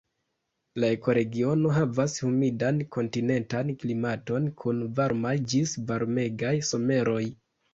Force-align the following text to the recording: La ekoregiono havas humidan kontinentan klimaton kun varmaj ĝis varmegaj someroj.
La 0.83 0.87
ekoregiono 0.95 1.73
havas 1.75 2.15
humidan 2.25 2.81
kontinentan 2.97 3.71
klimaton 3.83 4.49
kun 4.63 4.83
varmaj 5.01 5.37
ĝis 5.53 5.77
varmegaj 5.93 6.57
someroj. 6.73 7.25